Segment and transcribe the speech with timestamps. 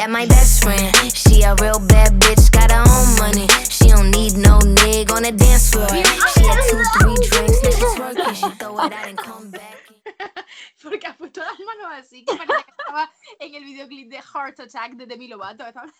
[0.00, 0.96] That my best friend.
[1.12, 3.44] She a real bad bitch, got her own money.
[3.68, 5.92] She don't need no nigga on the dance floor.
[5.92, 8.32] She had two, three drinks, now she twerking.
[8.32, 9.76] She throw it out and come back.
[10.82, 13.10] Porque ha puesto las manos así, que parece que estaba
[13.40, 15.66] en el videoclip de Heart Attack de Demi Lovato.
[15.66, 15.92] Estaba,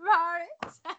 [0.00, 0.48] Heart.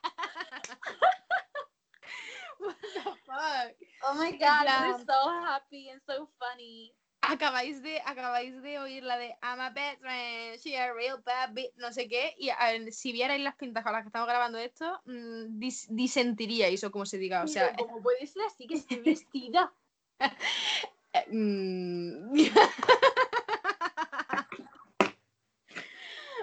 [2.60, 3.74] What the fuck?
[4.06, 6.94] Oh my god, plan- we're so happy and so funny.
[7.26, 11.54] Acabáis de, acabáis de oír la de I'm a best friend, she a real bad
[11.54, 12.36] bitch, no sé qué.
[12.38, 16.84] Y a- si vierais las pintas con las que estamos grabando esto, mm, dis- disentiríais
[16.84, 17.44] o como se diga.
[17.44, 19.74] O sea, ¿cómo puede ser así que estoy vestida?
[21.32, 22.34] mm.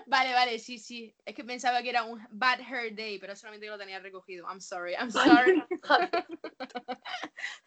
[0.07, 1.15] Vale, vale, sí, sí.
[1.25, 4.45] Es que pensaba que era un bad hair day, pero solamente lo tenía recogido.
[4.49, 5.63] I'm sorry, I'm sorry.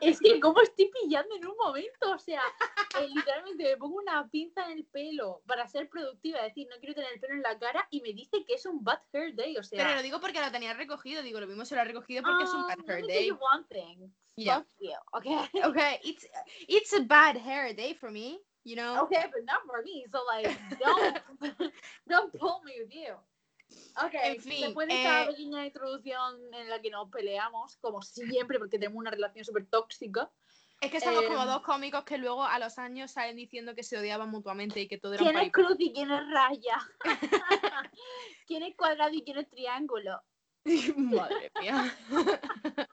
[0.00, 2.42] Es que cómo estoy pillando en un momento, o sea,
[3.00, 6.76] eh, literalmente me pongo una pinza en el pelo para ser productiva, es decir, no
[6.78, 9.34] quiero tener el pelo en la cara y me dice que es un bad hair
[9.34, 9.78] day, o sea.
[9.84, 11.22] Pero lo digo porque lo tenía recogido.
[11.22, 13.26] Digo, lo mismo se lo ha recogido porque es un Ah, bad let hair day.
[13.28, 14.12] you one thing.
[14.36, 14.58] Yeah.
[14.58, 15.48] Fuck you, okay?
[15.64, 16.24] Okay, it's
[16.68, 19.02] it's a bad hair day for me, you know.
[19.02, 20.06] Okay, but not for me.
[20.12, 21.18] So like, don't
[22.08, 23.14] don't pull me with you.
[24.06, 28.00] Okay, En fin, después de esta eh, pequeña introducción en la que nos peleamos, como
[28.02, 30.30] siempre, porque tenemos una relación súper tóxica.
[30.80, 33.82] Es que somos como em, dos cómicos que luego a los años salen diciendo que
[33.82, 36.78] se odiaban mutuamente y que todo era un ¿Quién es cruz y quién es raya?
[38.46, 40.22] ¿Quién es cuadrado y quién es triángulo?
[40.96, 41.96] Madre mía.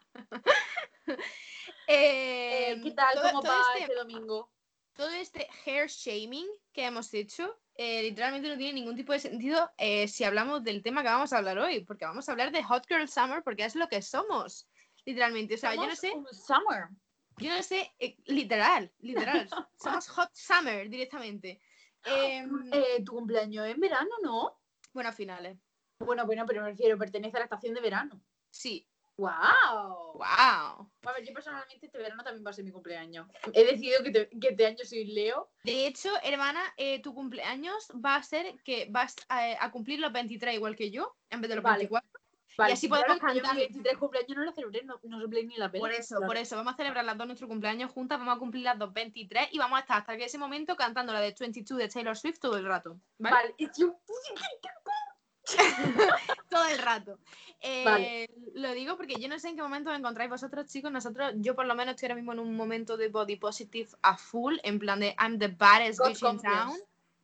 [1.88, 3.14] Eh, Em, ¿Qué tal?
[3.14, 4.52] todo- ¿Cómo todo va este- este domingo?
[4.96, 9.72] todo este hair shaming que hemos hecho eh, literalmente no tiene ningún tipo de sentido
[9.78, 12.64] eh, si hablamos del tema que vamos a hablar hoy, porque vamos a hablar de
[12.64, 14.68] Hot Girl Summer porque es lo que somos,
[15.06, 15.56] literalmente.
[15.56, 16.88] O sea, yo no sé, un Summer.
[17.38, 19.50] yo no sé, eh, literal, literal.
[19.82, 21.62] somos Hot Summer directamente.
[22.08, 22.70] Em,
[23.04, 24.60] tu cumpleaños es en verano, ¿no?
[24.96, 25.58] bueno, a finales.
[26.00, 28.22] Bueno, bueno, pero me refiero, pertenece a la estación de verano.
[28.50, 28.88] Sí.
[29.18, 30.14] ¡Wow!
[30.16, 30.22] ¡Wow!
[31.06, 33.28] A ver, yo personalmente este verano también va a ser mi cumpleaños.
[33.54, 35.50] He decidido que, te- que este año soy Leo.
[35.64, 40.12] De hecho, hermana, eh, tu cumpleaños va a ser que vas a, a cumplir los
[40.12, 41.78] 23 igual que yo, en vez de los Vale.
[41.88, 42.10] 24.
[42.58, 43.54] Vale, así sí, podemos que yo cantar.
[43.56, 45.82] mi 23 cumpleaños no lo celebré, no, no ni la pena.
[45.82, 46.28] Por eso, Claro.
[46.28, 48.94] por eso, vamos a celebrar las dos nuestro cumpleaños juntas, vamos a cumplir las dos
[48.94, 52.40] 23 y vamos a estar hasta ese momento cantando la de 22 de Taylor Swift
[52.40, 52.98] todo el rato.
[53.18, 53.36] ¿vale?
[53.36, 53.56] Vale,
[56.50, 57.20] Todo el rato.
[57.62, 58.30] Eh, Vale.
[58.54, 60.92] Lo digo porque yo no sé en qué momento os encontráis vosotros, chicos.
[60.92, 64.18] Nosotros, yo por lo menos estoy ahora mismo en un momento de body positive a
[64.18, 66.78] full, en plan de I'm the baddest God bitch in town.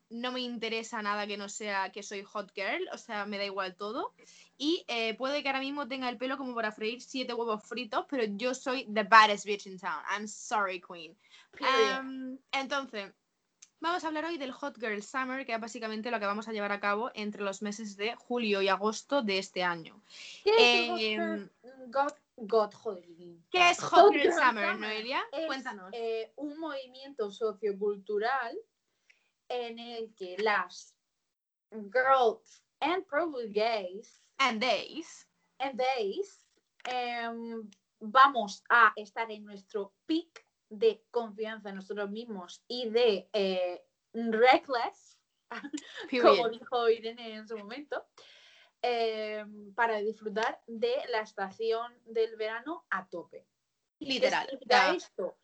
[0.09, 3.45] No me interesa nada que no sea que soy hot girl, o sea, me da
[3.45, 4.13] igual todo.
[4.57, 8.05] Y eh, puede que ahora mismo tenga el pelo como para freír siete huevos fritos,
[8.09, 10.03] pero yo soy the baddest bitch in town.
[10.09, 11.17] I'm sorry, queen.
[12.51, 13.13] Entonces,
[13.81, 16.53] vamos a hablar hoy del Hot Girl Summer, que es básicamente lo que vamos a
[16.53, 20.01] llevar a cabo entre los meses de julio y agosto de este año.
[20.43, 21.49] ¿Qué es el em,
[21.87, 23.03] God, God, joder.
[23.49, 25.21] ¿Qué es Hot Hot Girl Girl Summer, Summer Noelia?
[25.31, 25.89] Es, Cuéntanos.
[25.93, 28.57] eh, un movimiento sociocultural
[29.49, 30.95] en el que las
[31.71, 35.27] girls and probably gays And days.
[35.59, 36.43] and days
[36.85, 37.69] em,
[37.99, 43.83] vamos a estar en nuestro peak de confianza en nosotros mismos y de eh,
[44.13, 45.19] reckless,
[46.21, 48.07] como dijo Irene en su momento,
[48.81, 53.45] em, para disfrutar de la estación del verano a tope.
[53.99, 54.45] ¿Qué Literal.
[54.47, 54.95] significa Ya.
[54.95, 55.37] esto?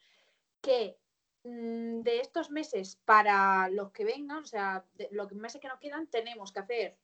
[0.61, 0.97] Que
[1.43, 5.79] mm, de estos meses para los que vengan, o sea, de los meses que nos
[5.79, 6.97] quedan, tenemos que hacer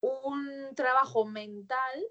[0.00, 2.08] un trabajo mental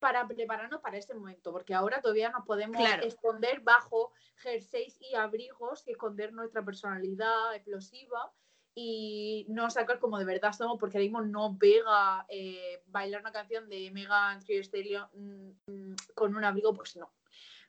[0.00, 3.06] para prepararnos para ese momento, porque ahora todavía nos podemos Claro.
[3.06, 8.32] esconder bajo jerseys y abrigos y esconder nuestra personalidad explosiva
[8.74, 13.32] y no sacar como de verdad somos, porque ahora mismo no pega eh, bailar una
[13.32, 17.12] canción de Megan Thee Stallion mm, mm, con un abrigo, pues no.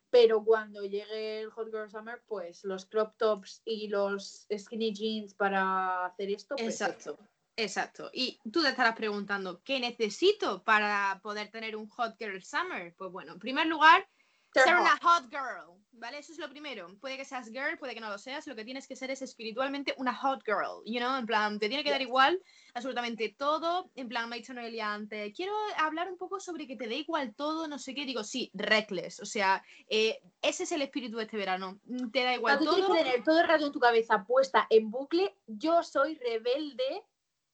[0.09, 5.33] Pero cuando llegue el Hot Girl Summer, pues los crop tops y los skinny jeans
[5.33, 7.17] para hacer esto, pues Exacto.
[7.63, 8.09] Exacto.
[8.13, 12.93] Y tú te estarás preguntando, ¿qué necesito para poder tener un Hot Girl Summer?
[12.97, 14.07] Pues bueno, en primer lugar,
[14.53, 14.81] Ser ser hot.
[14.81, 16.17] una hot girl, ¿vale?
[16.17, 16.93] Eso es lo primero.
[16.99, 18.45] Puede que seas girl, puede que no lo seas.
[18.47, 21.15] Lo que tienes que ser es espiritualmente una hot girl, you know?
[21.17, 22.37] En plan, te tiene que dar igual
[22.73, 23.89] absolutamente todo.
[23.95, 26.95] En plan, me ha dicho Noelia antes, quiero hablar un poco sobre que te dé
[26.95, 28.03] igual todo, no sé qué.
[28.05, 29.21] Digo, sí, reckless.
[29.21, 31.79] O sea, eh, ese es el espíritu de este verano.
[31.85, 32.93] Mm, Te da igual tú tienes todo.
[32.97, 37.03] que tener todo el rato en tu cabeza puesta en bucle, yo soy rebelde,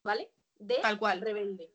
[0.08, 0.32] ¿vale?
[0.58, 1.22] De Tal cual.
[1.22, 1.70] rebelde.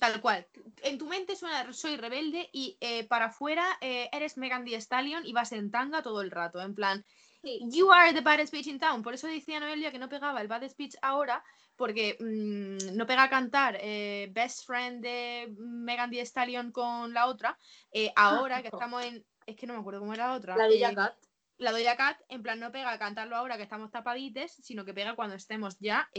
[0.00, 0.46] Tal cual.
[0.82, 5.26] En tu mente suena soy rebelde y eh, para afuera eh, eres Megan Thee Stallion
[5.26, 6.60] y vas en tanga todo el rato.
[6.60, 7.04] En plan,
[7.40, 7.60] Sí.
[7.70, 9.00] You are the baddest bitch in town.
[9.00, 11.44] Por eso decía Noelia que no pegaba el baddest bitch ahora,
[11.76, 17.26] porque mm, no pega a cantar eh, Best Friend de Megan Thee Stallion con la
[17.28, 17.56] otra.
[17.92, 19.24] eh, ahora que estamos en.
[19.46, 20.56] Es que no me acuerdo cómo era la otra.
[20.56, 21.16] La de Cat.
[21.58, 24.92] la Doja Cat, en plan, no pega a cantarlo ahora que estamos tapadites, sino que
[24.92, 26.10] pega cuando estemos ya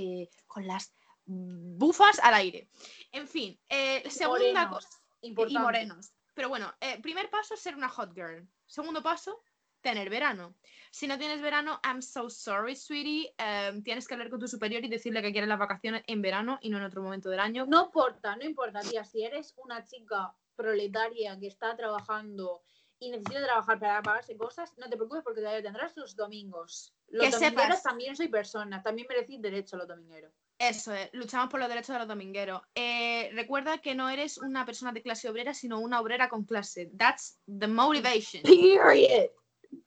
[0.47, 0.93] con las
[1.29, 2.69] bufas al aire.
[3.11, 4.89] En fin, eh, segunda morenos, cosa.
[5.21, 5.59] Importante.
[5.59, 6.11] Y morenos.
[6.33, 8.47] Pero bueno, eh, primer paso es ser una hot girl.
[8.65, 9.43] Segundo paso,
[9.81, 10.55] tener verano.
[10.91, 13.33] Si no tienes verano, I'm so sorry, sweetie.
[13.37, 16.57] em, tienes que hablar con tu superior y decirle que quieres las vacaciones en verano
[16.61, 17.65] y no en otro momento del año.
[17.67, 19.03] No importa, no importa, tía.
[19.03, 22.63] Si eres una chica proletaria que está trabajando
[22.99, 26.93] y necesita trabajar para pagarse cosas, no te preocupes porque todavía tendrás los domingos.
[27.07, 27.83] Los Que domingueros sepas.
[27.83, 30.33] también soy persona, también merecís derecho a los domingueros.
[30.59, 32.61] Eso es, luchamos por los derechos de los domingueros.
[32.75, 36.91] Eh, recuerda que no eres una persona de clase obrera, sino una obrera con clase.
[36.97, 38.43] That's the motivation.
[38.43, 39.29] Period.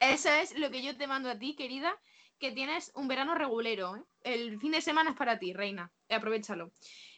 [0.01, 1.95] Eso es lo que yo te mando a ti, querida,
[2.39, 3.97] que tienes un verano regulero.
[3.97, 4.03] ¿eh?
[4.23, 5.93] El fin de semana es para ti, reina.
[6.09, 6.73] Aprovechalo.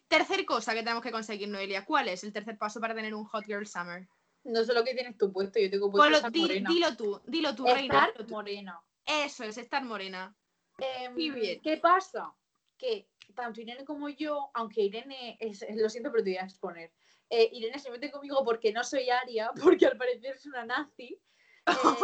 [0.08, 1.84] Tercer cosa que tenemos que conseguir, Noelia.
[1.84, 4.08] ¿Cuál es el tercer paso para tener un Hot Girl Summer?
[4.42, 7.54] No sé lo que tienes tú puesto, yo tengo puesto estar di- dilo tú, dilo
[7.54, 8.06] tú, reina.
[8.08, 8.80] Estar morena.
[9.06, 10.34] Eso es, estar morena.
[10.78, 11.62] Em, Period.
[11.62, 12.34] ¿Qué pasa?
[12.76, 16.92] Que tanto Irene como yo, aunque Irene, es, lo siento, pero te voy a exponer.
[17.30, 21.18] Eh, Irene se mete conmigo porque no soy aria, porque al parecer es una nazi.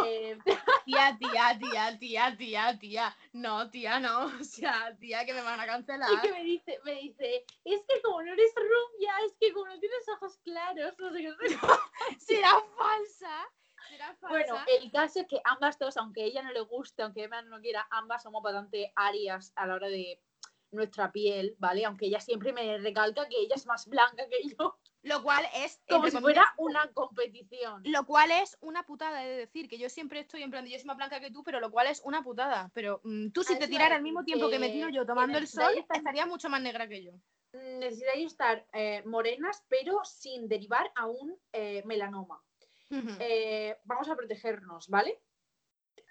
[0.05, 0.37] Eh,
[0.85, 3.17] Tía, tía, tía, tía, tía, tía.
[3.33, 4.25] No, tía, no.
[4.41, 6.09] O sea, tía, que me van a cancelar.
[6.11, 9.67] y que me dice, me dice, es que como no eres rubia, es que como
[9.67, 11.29] no tienes ojos claros, no sé qué.
[11.29, 12.19] no sé qué".
[12.19, 13.47] Será falsa.
[13.89, 14.29] Será falsa.
[14.29, 17.41] Bueno, el caso es que ambas dos, aunque a ella no le guste, aunque Emma
[17.43, 20.19] no quiera, ambas somos bastante arias a la hora de
[20.71, 21.85] nuestra piel, ¿vale?
[21.85, 25.81] Aunque ella siempre me recalca que ella es más blanca que yo, Lo cual es.
[25.89, 27.81] como si fuera una competición.
[27.85, 30.77] Lo cual es una putada, he de decir, que yo siempre estoy en plan yo
[30.77, 32.69] soy más blanca que tú, pero lo cual es una putada.
[32.75, 34.89] Pero mm, tú si Ah, te iba a tiraras al mismo tiempo que me tiro
[34.89, 37.13] yo tomando el sol, estar- estarías mucho más negra que yo.
[37.53, 42.41] Necesitáis estar eh, morenas, pero sin derivar a un eh, melanoma.
[43.19, 45.19] Eh, vamos a protegernos, ¿vale?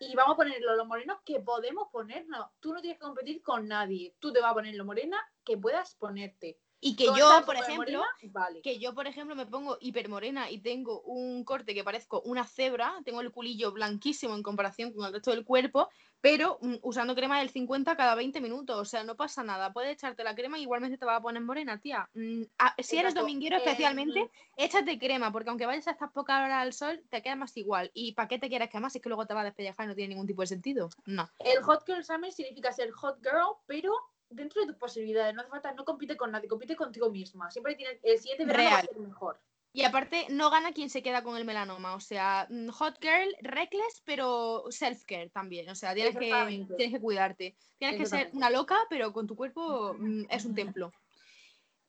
[0.02, 2.46] Y vamos a ponerlo lo moreno que podemos ponernos.
[2.58, 4.16] Tú no tienes que competir con nadie.
[4.18, 6.58] Tú te vas a poner lo morena que puedas ponerte.
[6.80, 8.62] Y que yo, por ejemplo, vale.
[8.62, 12.46] que yo, por ejemplo, me pongo hiper morena y tengo un corte que parezco una
[12.46, 15.90] cebra, tengo el culillo blanquísimo en comparación con el resto del cuerpo,
[16.20, 19.92] pero mm, usando crema del 50 cada 20 minutos, o sea, no pasa nada, puedes
[19.92, 22.08] echarte la crema y igualmente te va a poner morena, tía.
[22.14, 22.42] Mm,
[22.78, 26.72] si eres dominguero Em, especialmente, échate crema, porque aunque vayas a estas pocas horas al
[26.72, 27.90] sol, te queda más igual.
[27.94, 29.88] ¿Y para qué te quieres quemar si es que luego te va a despellejar y
[29.88, 30.90] no tiene ningún tipo de sentido?
[31.06, 31.28] No.
[31.38, 33.92] El Hot Girl Summer significa ser hot girl, pero
[34.30, 35.34] dentro de tus posibilidades.
[35.34, 37.50] No hace falta, no compite con nadie, compite contigo misma.
[37.50, 39.40] Siempre tiene, el siguiente verano va a ser mejor.
[39.72, 41.94] Y aparte, no gana quien se queda con el melanoma.
[41.94, 45.68] O sea, mm, hot girl, reckless, pero self-care también.
[45.68, 47.56] O sea, tienes que, tienes que cuidarte.
[47.78, 50.92] Tienes que ser una loca, pero con tu cuerpo mm, es un templo.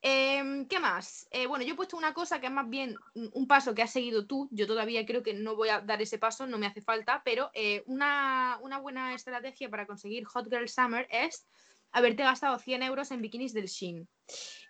[0.04, 1.28] Em, ¿Qué más?
[1.30, 3.84] Eh, bueno, yo he puesto una cosa que es más bien mm, un paso que
[3.84, 4.48] has seguido tú.
[4.52, 7.52] Yo todavía creo que no voy a dar ese paso, no me hace falta, pero
[7.54, 11.48] eh, una, una buena estrategia para conseguir Hot Girl Summer es
[11.92, 14.08] haberte gastado 100 euros en bikinis del Shein.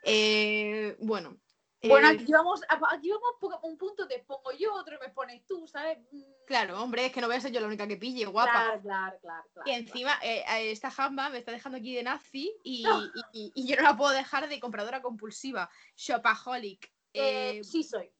[0.03, 1.37] Eh, bueno.
[1.83, 5.67] Bueno, eh, aquí vamos, aquí vamos un punto te pongo yo, otro me pones tú,
[5.67, 5.97] ¿sabes?
[6.11, 8.51] Mm, Claro, hombre, es que no voy a ser yo la única que pille, guapa.
[8.51, 9.43] Claro, claro, claro.
[9.51, 13.03] claro, Y encima, eh, eh, esta jamba me está dejando aquí de nazi y, No.
[13.03, 15.71] y- y- y yo no la puedo dejar de compradora compulsiva.
[15.95, 16.91] Shopaholic.
[17.63, 18.11] sí soy.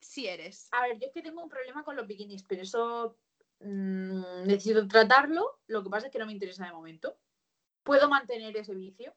[0.00, 0.68] sí eres.
[0.72, 3.18] A ver, yo es que tengo un problema con los bikinis, pero eso
[3.60, 5.60] mm, necesito tratarlo.
[5.66, 7.18] Lo que pasa es que no me interesa de momento.
[7.82, 9.14] ¿Puedo mantener ese vicio?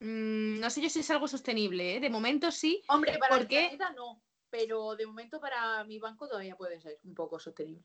[0.00, 2.00] Mm, no sé yo si es algo sostenible, ¿eh?
[2.00, 2.82] De momento sí.
[2.88, 6.98] Hombre, para ¿Por el planeta no, pero de momento para mi banco todavía puede ser
[7.02, 7.84] un poco sostenible.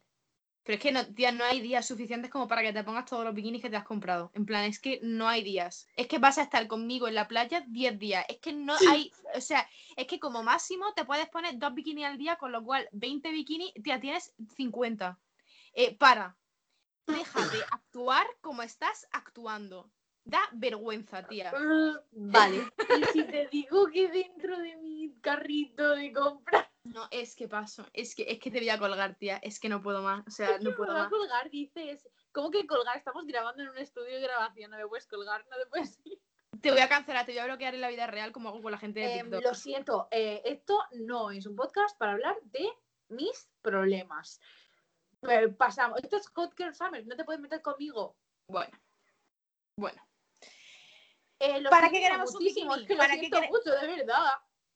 [0.64, 3.26] Pero es que no, tía, no hay días suficientes como para que te pongas todos
[3.26, 4.32] los bikinis que te has comprado.
[4.34, 5.88] En plan, es que no hay días.
[5.98, 8.26] Es que vas a estar conmigo en la playa 10 días.
[8.30, 12.06] Es que no hay, o sea, es que como máximo te puedes poner dos bikinis
[12.06, 15.20] al día, con lo cual 20 bikinis, tía, tienes 50.
[15.74, 16.38] Eh, para.
[17.08, 19.90] Deja de actuar como estás actuando.
[20.26, 21.52] Da vergüenza, tía.
[21.52, 22.64] Mm, Vale.
[23.02, 27.86] y si te digo que dentro de mi carrito de compra No, es que paso.
[27.92, 29.38] Es que, es que te voy a colgar, tía.
[29.44, 30.26] Es que no puedo más.
[30.26, 31.10] O sea, no me puedo a más.
[31.10, 32.96] colgar, dices, ¿cómo que colgar?
[32.98, 36.20] Estamos grabando en un estudio de grabación, no me puedes colgar, no te puedes ir.
[36.62, 38.72] Te voy a cancelar, te voy a bloquear en la vida real como hago con
[38.72, 39.44] la gente de Em, TikTok.
[39.44, 42.66] lo siento, eh, esto no es un podcast para hablar de
[43.10, 44.40] mis problemas.
[45.30, 46.00] Eh, pasamos.
[46.04, 48.16] Esto es Hot Girl Summer, no te puedes meter conmigo.
[48.48, 48.78] Bueno.
[49.78, 50.02] Bueno.
[51.40, 52.70] Eh, ¿Para qué queremos un bikini?
[52.82, 54.26] es que lo ¿Para qué siento quere- mucho, de verdad.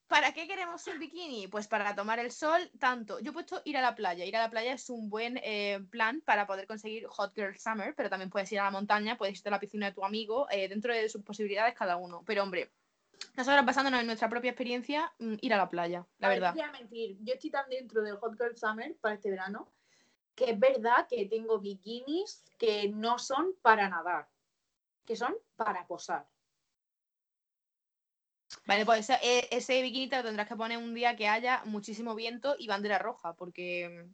[0.07, 1.47] ¿Para qué queremos un bikini?
[1.49, 3.19] Pues para tomar el sol, tanto.
[3.19, 4.23] Yo he puesto ir a la playa.
[4.23, 7.93] Ir a la playa es un buen eh, plan para poder conseguir Hot Girl Summer,
[7.95, 10.47] pero también puedes ir a la montaña, puedes ir a la piscina de tu amigo,
[10.49, 12.23] eh, dentro de sus posibilidades cada uno.
[12.25, 12.71] Pero hombre,
[13.35, 16.49] nosotros basándonos en nuestra propia experiencia, mm, ir a la playa, la A verdad.
[16.55, 19.73] no voy a mentir, yo estoy tan dentro del Hot Girl Summer para este verano
[20.37, 24.29] que es verdad que tengo bikinis que no son para nadar,
[25.03, 26.27] que son para posar.
[28.67, 31.63] Vale, pues ese, e- ese bikini te lo tendrás que poner un día que haya
[31.65, 34.05] muchísimo viento y bandera roja, porque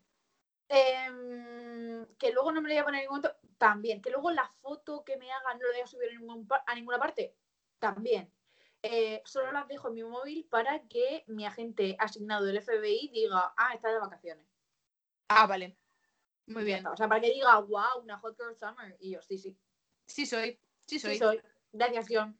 [0.69, 4.01] Em, que luego no me lo voy a poner en ningún momento, también.
[4.01, 6.63] Que luego la foto que me hagan no la voy a subir a, ningún pa-
[6.65, 7.35] a ninguna parte,
[7.79, 8.33] también.
[8.81, 13.53] Eh, solo las dejo en mi móvil para que mi agente asignado del FBI diga,
[13.57, 14.45] ah, está de vacaciones.
[15.27, 15.82] Ah, vale.
[16.47, 16.85] Muy bien.
[16.87, 18.97] O sea, para que diga, wow, una hot girl summer.
[18.99, 19.57] Y yo, sí, sí.
[20.05, 21.13] Sí soy, sí soy.
[21.13, 21.41] Sí, soy.
[21.71, 22.37] Gracias, John.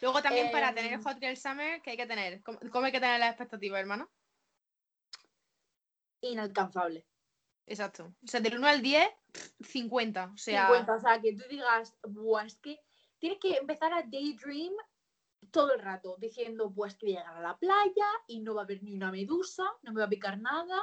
[0.00, 2.42] Luego también para Em, tener Hot Girl Summer, ¿qué hay que tener?
[2.42, 4.10] ¿Cómo, cómo hay que tener las expectativas, hermano?
[6.20, 7.06] Inalcanzable.
[7.66, 8.14] Exacto.
[8.22, 10.32] O sea, del 1 al 10, pff, 50.
[10.34, 12.78] O sea, 50, o sea, que tú digas, buah, es que
[13.18, 14.74] tienes que empezar a daydream
[15.50, 18.62] todo el rato, diciendo, pues que voy a llegar a la playa y no va
[18.62, 20.82] a haber ni una medusa, no me va a picar nada,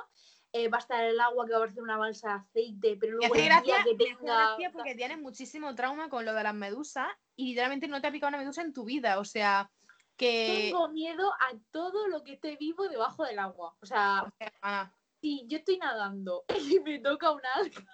[0.53, 3.13] eh, va a estar el agua que va a parecer una balsa de aceite, pero
[3.17, 4.37] luego hace el gracia, día que hace tenga...
[4.47, 8.11] gracia porque tienes muchísimo trauma con lo de las medusas y literalmente no te ha
[8.11, 9.19] picado una medusa en tu vida.
[9.19, 9.71] O sea,
[10.17, 10.67] que.
[10.71, 13.75] Tengo miedo a todo lo que esté vivo debajo del agua.
[13.81, 17.85] O sea, o sea, hermana, si yo estoy nadando y me toca un alga,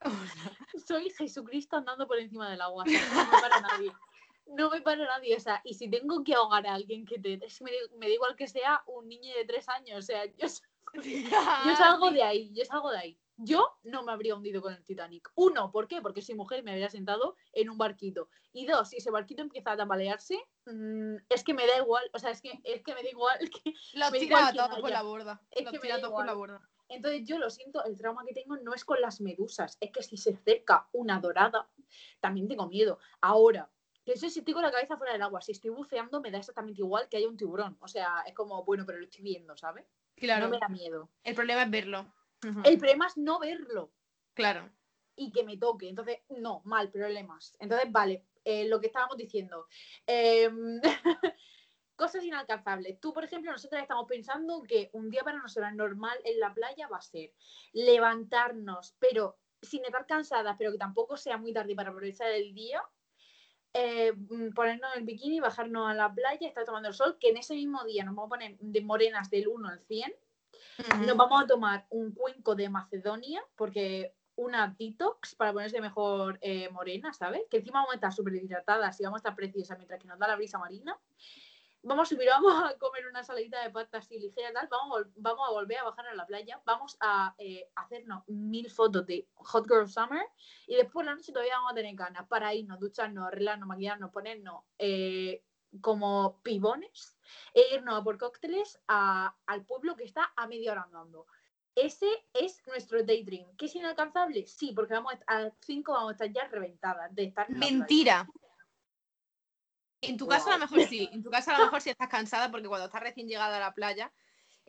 [0.86, 2.84] soy Jesucristo andando por encima del agua.
[2.84, 3.92] o sea, no me para nadie.
[4.46, 5.36] No me para nadie.
[5.36, 7.36] O sea, y si tengo que ahogar a alguien que te.
[7.60, 9.98] me, da- me da igual que sea un niño de tres años.
[9.98, 10.67] O sea, yo, sa-
[11.66, 12.52] yo salgo de ahí.
[12.54, 13.18] Yo salgo de ahí.
[13.36, 15.30] Yo no me habría hundido con el Titanic.
[15.36, 16.02] Uno, ¿por qué?
[16.02, 18.28] Porque soy mujer y me habría sentado en un barquito.
[18.52, 22.02] Y dos, si ese barquito empieza a tambalearse, mm, es que me da igual.
[22.12, 23.74] O sea, es que, es que me da igual que
[24.28, 25.40] da tira por la borda.
[25.52, 26.60] Es que me tira da por la borda.
[26.88, 30.02] Entonces yo lo siento, el trauma que tengo no es con las medusas, es que
[30.02, 31.68] si se acerca una dorada,
[32.20, 32.98] también tengo miedo.
[33.20, 33.70] Ahora,
[34.04, 36.38] que eso si estoy con la cabeza fuera del agua, si estoy buceando me da
[36.38, 37.76] exactamente igual que haya un tiburón.
[37.80, 39.84] O sea, es como, bueno, pero lo estoy viendo, ¿sabes?
[40.18, 40.46] Claro.
[40.46, 41.10] No me da miedo.
[41.24, 42.12] El problema es verlo.
[42.64, 43.92] El problema es no verlo
[44.34, 44.70] Claro.
[45.16, 45.88] y que me toque.
[45.88, 47.56] Entonces, no, mal, problemas.
[47.58, 49.66] Entonces, vale, eh, lo que estábamos diciendo.
[50.06, 50.80] Em,
[51.96, 53.00] cosas inalcanzables.
[53.00, 56.86] Tú, por ejemplo, nosotros estamos pensando que un día para nosotros normal en la playa
[56.86, 57.34] va a ser
[57.72, 62.80] levantarnos, pero sin estar cansadas, pero que tampoco sea muy tarde para aprovechar el día.
[63.74, 67.36] Eh, mm, ponernos el bikini, bajarnos a la playa, estar tomando el sol, que en
[67.36, 70.12] ese mismo día nos vamos a poner de morenas del 1 al 100
[70.78, 71.06] Ujú.
[71.06, 76.68] nos vamos a tomar un cuenco de Macedonia, porque una detox para ponerse mejor eh,
[76.70, 77.42] morena, ¿sabes?
[77.50, 80.18] Que encima vamos a estar súper hidratadas y vamos a estar preciosas mientras que nos
[80.18, 80.96] da la brisa marina.
[81.88, 84.68] Vamos a subir, vamos a comer una saladita de pasta así ligera, tal.
[84.70, 86.60] Vamos, vamos a volver a bajar a la playa.
[86.64, 90.24] Vamos a eh, hacernos mil fotos de Hot Girl Summer.
[90.66, 94.64] Y después la noche todavía vamos a tener ganas para irnos, ducharnos, arreglarnos, maquillarnos, ponernos
[94.78, 95.42] eh,
[95.80, 97.18] como pibones
[97.54, 101.26] e irnos a por cócteles a- al pueblo que está a media hora andando.
[101.74, 103.54] Ese es nuestro daydream.
[103.56, 104.46] ¿Que es inalcanzable?
[104.46, 107.48] Sí, porque vamos a, a 5 vamos a estar ya reventadas de estar.
[107.50, 108.26] Mentira.
[110.00, 111.08] En tu caso, a lo mejor sí.
[111.12, 113.60] En tu caso, a lo mejor sí estás cansada porque cuando estás recién llegada a
[113.60, 114.12] la playa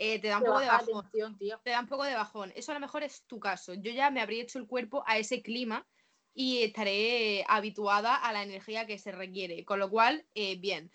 [0.02, 1.10] eh, te da un poco de bajón.
[1.38, 1.60] tío.
[1.62, 2.54] Te da un poco de bajón.
[2.56, 3.74] Eso a lo mejor es tu caso.
[3.74, 5.86] Yo ya me habría hecho el cuerpo a ese clima
[6.34, 9.66] y estaré habituada a la energía que se requiere.
[9.66, 10.90] Con lo cual, eh, bien.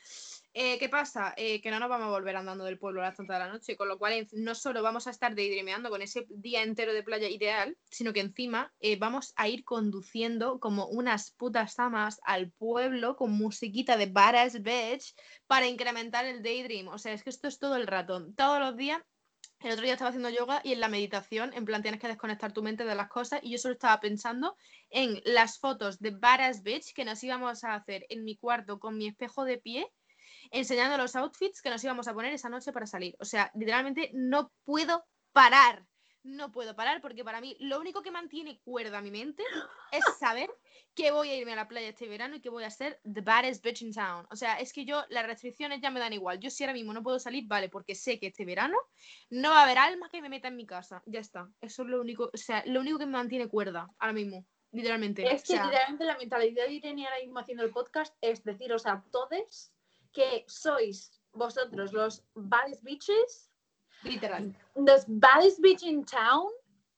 [0.56, 1.34] Eh, ¿Qué pasa?
[1.36, 3.52] Eh, que no nos vamos a volver andando del pueblo a las tantas de la
[3.52, 7.02] noche, con lo cual no solo vamos a estar daydreameando con ese día entero de
[7.02, 12.52] playa ideal, sino que encima eh, vamos a ir conduciendo como unas putas amas al
[12.52, 15.16] pueblo con musiquita de Badass Bitch
[15.48, 16.86] para incrementar el daydream.
[16.86, 18.24] O sea, es que esto es todo el rato.
[18.36, 19.02] Todos los días
[19.64, 22.52] el otro día estaba haciendo yoga y en la meditación, en plan, tienes que desconectar
[22.52, 24.56] tu mente de las cosas y yo solo estaba pensando
[24.90, 28.98] en las fotos de Badass Bitch que nos íbamos a hacer en mi cuarto con
[28.98, 29.90] mi espejo de pie,
[30.50, 33.16] enseñando los outfits que nos íbamos a poner esa noche para salir.
[33.20, 35.86] O sea, literalmente no puedo parar.
[36.22, 39.42] No puedo parar porque para mí lo único que mantiene cuerda mi mente
[39.92, 40.50] es saber
[40.94, 43.20] que voy a irme a la playa este verano y que voy a ser the
[43.20, 44.26] baddest bitch in town.
[44.30, 46.40] O sea, es que yo las restricciones ya me dan igual.
[46.40, 48.78] Yo si ahora mismo no puedo salir, vale, porque sé que este verano
[49.28, 51.02] no va a haber alma que me meta en mi casa.
[51.04, 51.50] Ya está.
[51.60, 54.46] Eso es lo único, o sea, lo único que me mantiene cuerda ahora mismo.
[54.72, 55.22] Literalmente.
[55.26, 58.42] Es O que sea, literalmente la mentalidad de Irene ahora mismo haciendo el podcast es
[58.44, 59.73] deciros a todos
[60.14, 63.50] que sois vosotros los baddest bitches,
[64.02, 64.54] literal.
[64.76, 66.48] los baddest bitch in town,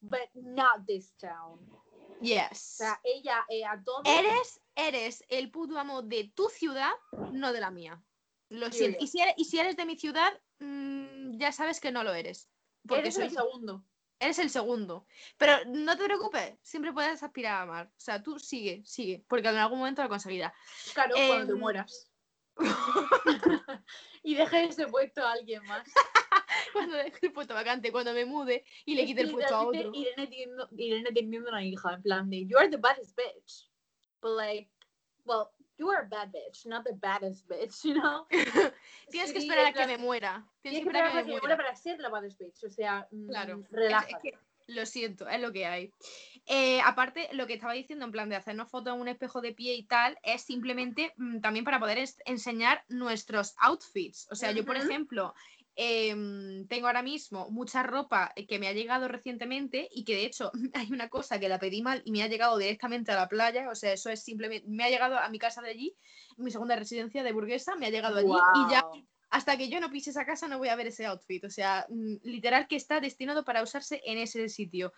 [0.02, 1.58] but not this town.
[1.72, 1.82] O
[2.20, 2.58] Yes.
[2.58, 4.02] sea, ella eh, a todos.
[4.06, 6.92] Eres, eres el puto amo de tu ciudad,
[7.32, 8.02] no de la mía.
[8.48, 8.98] Lo Sí, siento.
[9.02, 12.14] Y si eres, y si eres de mi ciudad, mm, ya sabes que no lo
[12.14, 12.48] eres.
[12.86, 13.84] Porque Eres soy el segundo.
[14.18, 15.06] Eres el segundo.
[15.36, 17.86] Pero no te preocupes, siempre puedes aspirar a amar.
[17.88, 20.54] O sea, tú sigue, sigue, porque en algún momento lo conseguirás.
[20.94, 22.05] Claro, cuando te Em, mueras.
[24.22, 25.86] y dejes ese puesto a alguien más.
[26.72, 29.66] Cuando deje el puesto vacante, cuando me mude y le Es quite el puesto a
[29.66, 29.90] otro.
[29.94, 33.68] Irene teniendo, Irene teniendo una hija, en plan de, you are the baddest bitch.
[34.20, 34.68] But like,
[35.24, 38.26] well, you are a bad bitch, not the baddest bitch, you know?
[39.10, 40.46] Tienes que Sí, esperar a que me muera.
[40.62, 41.56] Tienes que que esperar a esperar que me que muera.
[41.56, 43.58] para ser la baddest bitch, o sea, mm, Claro.
[43.60, 44.18] Es- es relájate.
[44.22, 45.92] que lo siento, es lo que hay.
[46.48, 49.52] Eh, aparte, lo que estaba diciendo, en plan de hacernos fotos en un espejo de
[49.52, 54.28] pie y tal, es simplemente mm, también para poder enseñar nuestros outfits.
[54.30, 55.34] O sea, yo, por ejemplo,
[55.74, 60.52] em, tengo ahora mismo mucha ropa que me ha llegado recientemente y que de hecho
[60.74, 63.68] hay una cosa que la pedí mal y me ha llegado directamente a la playa.
[63.68, 65.96] O sea, eso es simplemente, me ha llegado a mi casa de allí,
[66.36, 68.84] mi segunda residencia de burguesa, me ha llegado allí y ya.
[69.36, 71.44] Hasta que yo no pise esa casa no voy a ver ese outfit.
[71.44, 74.94] O sea, mm, literal que está destinado para usarse en ese sitio.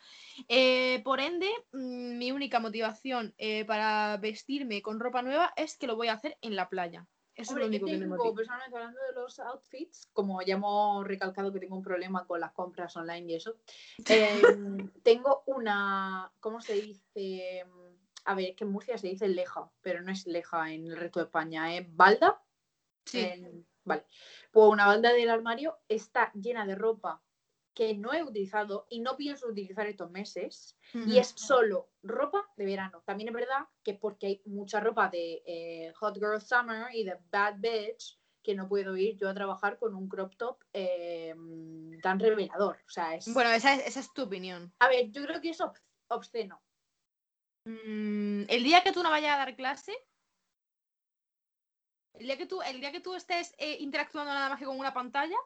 [0.49, 5.89] Eh, por ende, mm, mi única motivación eh, para vestirme con ropa nueva es que
[5.89, 7.05] lo voy a hacer en la playa.
[7.35, 8.35] Eso Hombre, es lo único que me tengo, motiva.
[8.37, 12.53] personalmente hablando de los outfits, como ya hemos recalcado que tengo un problema con las
[12.53, 13.57] compras online y eso,
[14.79, 17.65] em, tengo una, ¿cómo se dice?
[18.25, 20.97] A ver, es que en Murcia se dice leja, pero no es leja en el
[20.97, 22.41] resto de España, es balda.
[23.05, 23.21] Sí.
[23.21, 24.05] en- vale.
[24.53, 27.21] Pues una balda del armario está llena de ropa
[27.75, 30.77] que no he utilizado y no pienso utilizar estos meses.
[31.07, 33.03] Y es solo ropa de verano.
[33.07, 37.05] También es verdad que es porque hay mucha ropa de eh, Hot Girl Summer y
[37.05, 41.35] de Bad Bitch que no puedo ir yo a trabajar con un crop top eh,
[42.03, 42.79] tan revelador.
[42.87, 43.33] O sea, es...
[43.33, 44.73] Bueno, esa es, esa es tu opinión.
[44.81, 46.61] A ver, yo creo que es ob- obsceno.
[47.65, 49.93] Mm, el día que tú no vayas a dar clase,
[52.19, 54.79] el día que tú, el día que tú estés eh, interactuando nada más que con
[54.79, 55.37] una pantalla,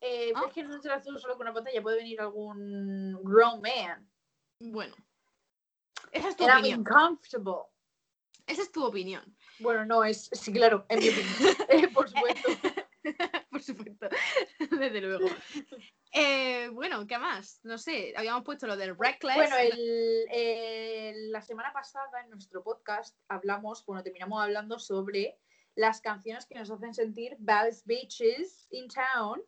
[0.00, 0.42] Eh, Ah.
[0.48, 4.06] Es que no será solo con una pantalla, puede venir algún grown man.
[4.60, 4.94] bueno.
[6.12, 6.80] Esa es tu And I'm opinión.
[6.80, 7.62] uncomfortable.
[8.46, 9.36] Esa es tu opinión.
[9.60, 11.26] Bueno, no, es, sí, claro, en mi opinión.
[11.70, 12.48] Eh, por supuesto.
[13.50, 14.08] Por supuesto,
[14.70, 15.26] desde luego.
[16.12, 17.60] Eh, bueno, ¿qué más?
[17.62, 19.36] No sé, habíamos puesto lo del Reckless.
[19.36, 25.38] Bueno, el- el- la semana pasada en nuestro podcast hablamos, bueno, terminamos hablando sobre
[25.76, 29.42] las canciones que nos hacen sentir baddest bitches in town.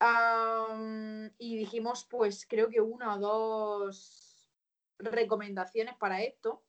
[0.00, 4.48] Am, y dijimos, pues creo que una o dos
[4.98, 6.64] recomendaciones para esto.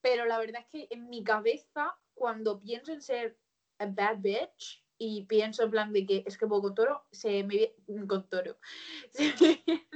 [0.00, 3.38] Pero la verdad es que en mi cabeza, cuando pienso en ser
[3.78, 7.42] a bad bitch y pienso en plan de que es que puedo con toro, se
[7.44, 7.74] me
[8.06, 8.58] con toro.
[9.12, 9.88] Se me viene,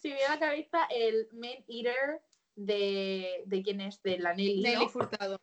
[0.00, 2.22] se me viene a la cabeza el Man Eater
[2.54, 4.62] de, de quién es, de la Nelly.
[4.62, 4.88] Nelly ¿no?
[4.88, 5.40] Furtado.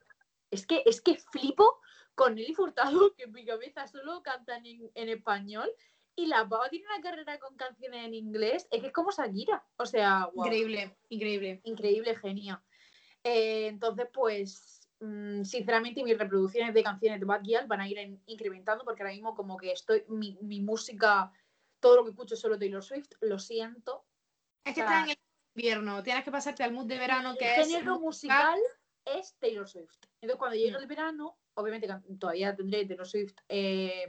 [0.52, 1.80] Es que, es que flipo
[2.16, 5.70] con Nelly Furtado, que en mi cabeza solo cantan en, en español.
[6.16, 8.68] Y la pava tiene una carrera con canciones en inglés.
[8.72, 9.66] Es que es como Shakira.
[9.78, 11.62] O sea, guau, Increíble, increíble.
[11.64, 12.62] increíble, genia.
[13.24, 17.98] Eh, entonces, pues, mm, sinceramente, mis reproducciones de canciones de Bad Gyal van a ir
[18.00, 21.32] en- incrementando porque ahora mismo como que estoy, mi, mi música,
[21.80, 24.06] todo lo que escucho es solo Taylor Swift, lo siento.
[24.66, 25.18] Es que O sea, está en el
[25.56, 28.60] invierno, tienes que pasarte al mood de verano el que es género musical
[29.06, 29.96] es Taylor Swift.
[30.22, 30.82] Entonces, cuando llegue Mm.
[30.82, 31.88] el verano, obviamente
[32.20, 34.04] todavía tendré Taylor Swift eh,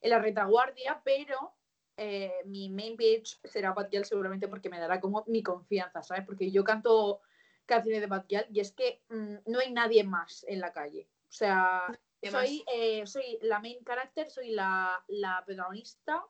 [0.00, 1.56] en la retaguardia, pero
[1.96, 6.24] eh, mi main bitch será Bad Gyal seguramente porque me dará como mi confianza, ¿sabes?
[6.24, 7.20] Porque yo canto
[7.66, 11.08] canciones de Bad Gyal y es que mm, no hay nadie más en la calle.
[11.28, 11.86] O sea,
[12.30, 16.24] soy, eh, soy la main character, soy la, la protagonista.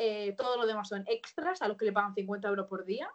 [0.00, 3.10] eh, todo lo demás son extras a los que le pagan 50 euros por día.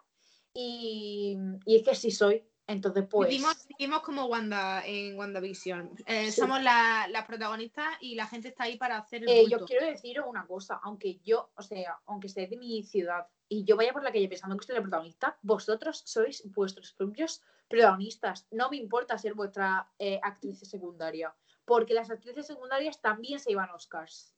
[0.52, 2.46] Y, y es que sí soy.
[2.66, 3.28] Entonces, pues.
[3.28, 5.90] Vivimos, vivimos como Wanda en WandaVision.
[6.06, 6.40] Eh, Sí.
[6.40, 9.84] Somos la- las protagonistas y la gente está ahí para hacer el Eh, yo quiero
[9.86, 13.92] deciros una cosa, aunque yo, o sea, aunque esté de mi ciudad y yo vaya
[13.92, 18.46] por la calle pensando que soy la protagonista, vosotros sois vuestros propios protagonistas.
[18.50, 21.34] No me importa ser vuestra eh, actriz secundaria,
[21.66, 24.34] porque las actrices secundarias también se llevan Oscars.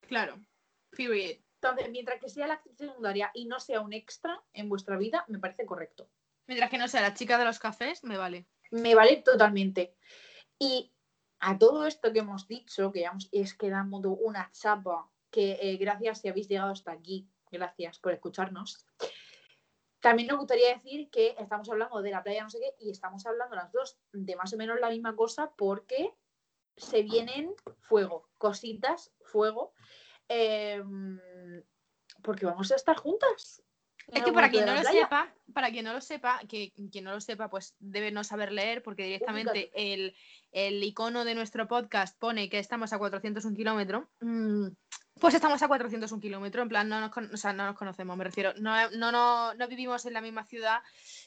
[0.00, 0.38] Claro.
[0.90, 1.38] Period.
[1.62, 5.24] Entonces, mientras que sea la actriz secundaria y no sea un extra en vuestra vida,
[5.28, 6.08] me parece correcto.
[6.50, 8.48] Mientras que no sea la chica de los cafés, me vale.
[8.72, 9.94] Me vale totalmente.
[10.58, 10.92] Y
[11.38, 15.76] a todo esto que hemos dicho, que ya es que damos una chapa, que eh,
[15.76, 18.84] gracias si habéis llegado hasta aquí, gracias por escucharnos.
[20.00, 23.24] También nos gustaría decir que estamos hablando de la playa no sé qué y estamos
[23.26, 26.12] hablando las dos de más o menos la misma cosa porque
[26.76, 29.72] se vienen fuego, cositas, fuego,
[30.26, 31.16] em,
[32.24, 33.62] porque vamos a estar juntas.
[34.08, 35.02] Es que para quien no lo playa.
[35.02, 38.52] sepa, para quien no lo sepa, que quien no lo sepa, pues debe no saber
[38.52, 40.14] leer, porque directamente el,
[40.52, 44.04] el icono de nuestro podcast pone que estamos a 401 kilómetros.
[44.20, 44.68] Mm,
[45.20, 48.24] Pues estamos a 401 kilómetros, en plan, no nos, o sea, no nos conocemos, me
[48.24, 50.80] refiero, no, no, no, no vivimos en la misma ciudad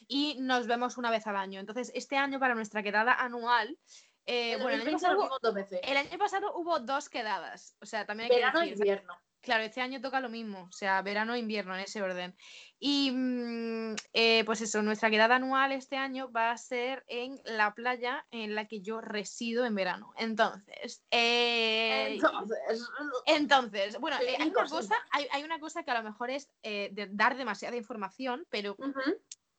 [0.08, 1.60] y nos vemos una vez al año.
[1.60, 3.78] Entonces, este año para nuestra quedada anual,
[4.26, 5.80] eh, En bueno, el año, 2020 lo pasado, vimos dos veces.
[5.84, 9.14] el año pasado hubo dos quedadas, o sea, también hay Verano que decir, invierno.
[9.44, 12.34] Claro, este año toca lo mismo, o sea, verano e invierno en ese orden.
[12.80, 17.76] Y mm, eh, pues eso, nuestra quedada anual este año va a ser en la
[17.76, 20.14] playa en la que yo resido en verano.
[20.18, 22.90] Entonces, eh, Entonces,
[23.26, 26.50] entonces, bueno, eh, hay, una cosa, hay, hay una cosa que a lo mejor es
[26.64, 28.78] de dar demasiada información, pero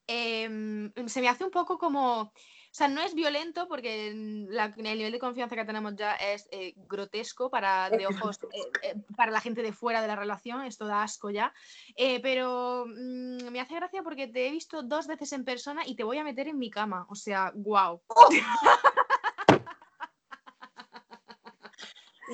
[0.07, 2.33] em, se me hace un poco como,
[2.77, 4.13] sea, no es violento porque
[4.49, 8.71] la- el nivel de confianza que tenemos ya es eh, grotesco para, de ojos, eh,
[8.83, 11.53] eh, para la gente de fuera de la relación, esto da asco ya,
[12.23, 16.05] pero mm, me hace gracia porque te he visto dos veces en persona y te
[16.05, 18.03] voy a meter en mi cama, o sea, wow.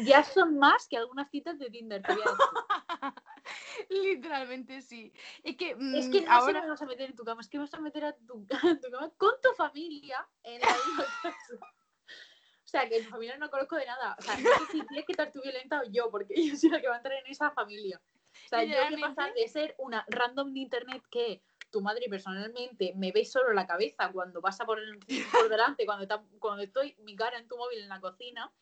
[0.04, 2.00] Ya son más que algunas citas de Tinder.
[3.88, 5.12] Literalmente sí.
[5.42, 6.66] Es que, Es que no ahora...
[6.66, 8.90] vas a meter en tu cama, es que vas a meter a tu, a tu
[8.90, 11.54] cama con tu familia en la misma casa.
[12.64, 14.16] O sea, que tu familia no conozco de nada.
[14.18, 16.70] O sea, no sé si tienes que estar tú violenta o yo, porque yo soy
[16.70, 18.00] la que va a entrar en esa familia.
[18.44, 22.06] O sea, yo voy a pasar de ser una random de internet que tu madre
[22.08, 24.98] personalmente me ve solo la cabeza cuando pasa por, el-
[25.32, 28.52] por delante, cuando, está- cuando estoy mi cara en tu móvil en la cocina.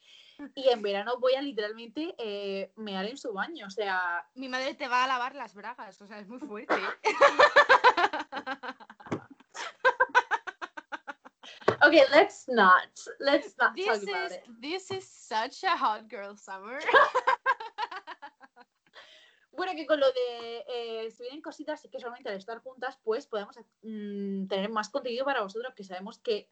[0.55, 3.67] Y en verano voy a literalmente eh, mear en su baño.
[3.67, 6.75] O sea, Mi madre te va a lavar las bragas, o sea, es muy fuerte.
[11.85, 12.89] okay, let's not.
[13.19, 14.43] Let's not This talk about is, it.
[14.61, 16.79] this is such a hot girl summer.
[19.59, 22.97] Bueno, que con lo de eh, si vienen cositas y que solamente al estar juntas,
[23.03, 26.49] pues podemos mm, tener más contenido para vosotros que sabemos que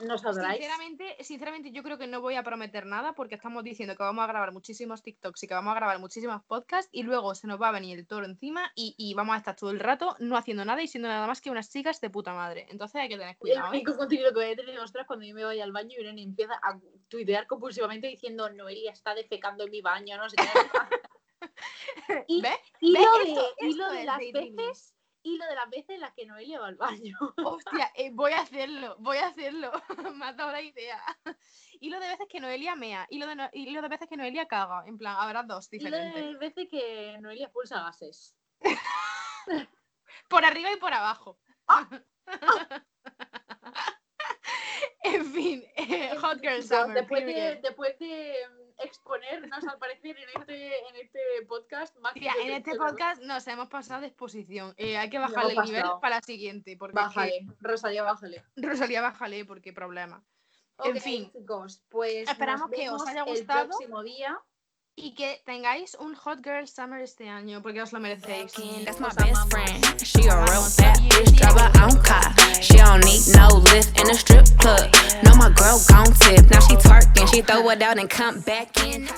[0.00, 0.58] nos adoráis.
[0.58, 4.22] Sinceramente, sinceramente, yo creo que no voy a prometer nada porque estamos diciendo que vamos
[4.24, 7.60] a grabar muchísimos TikToks y que vamos a grabar muchísimos podcasts y luego se nos
[7.60, 10.36] va a venir el toro encima y, y vamos a estar todo el rato no
[10.36, 12.66] haciendo nada y siendo nada más que unas chicas de puta madre.
[12.70, 13.66] Entonces hay que tener El cuidado.
[13.66, 13.70] ¿eh?
[13.76, 16.22] único contenido que voy a tener nosotras cuando yo me vaya al baño y Irene
[16.22, 16.78] empieza a
[17.08, 20.44] tuitear compulsivamente diciendo Noelia está defecando en mi baño, no sé qué.
[22.28, 22.52] y, ¿Ves?
[22.80, 23.02] y ¿Ves?
[23.04, 26.12] lo de, Esto- y lo de las veces y lo de las veces en las
[26.14, 27.16] que Noelia va al baño.
[27.44, 29.70] Hostia, eh, voy a hacerlo, voy a hacerlo.
[30.16, 31.00] Me has dado la idea.
[31.80, 33.06] Y lo de veces que Noelia mea.
[33.10, 34.84] Y lo de, no- y lo de veces que Noelia caga.
[34.86, 36.22] En plan, habrá dos Y lo diferentes.
[36.24, 38.36] de veces que Noelia expulsa gases.
[40.28, 41.38] Por arriba y por abajo.
[41.66, 41.88] Ah.
[45.04, 46.94] en fin, eh, Hot Girl Summer.
[46.94, 48.34] Después de, después de
[48.78, 53.68] exponernos al parecer en este, en este podcast, más Tía, en este podcast nos hemos
[53.68, 54.74] pasado de exposición.
[54.76, 56.76] Eh, hay que bajarle el nivel para la siguiente.
[56.76, 58.44] Porque es que- Bájale, Rosalía, bájale.
[58.56, 60.24] Rosalía, bájale, porque problema.
[60.84, 61.30] En fin.
[61.32, 63.68] chicos, pues Esperamos que os haya el gustado.
[63.68, 64.40] próximo día.
[64.94, 68.52] Y que tengáis un Hot Girl Summer este año, porque os lo merecéis.
[68.84, 69.82] That's my best friend.
[70.04, 72.34] She a real bad bitch, drive her own car.
[72.60, 74.92] She don't need no lift in a strip club.
[75.24, 76.50] No, my girl gon' tip.
[76.50, 79.08] Now she twerking, she throw it out and come back in.